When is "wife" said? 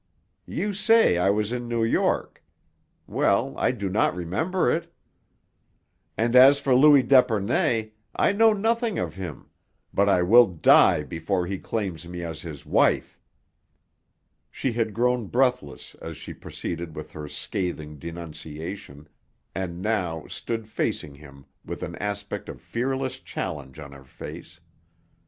12.65-13.19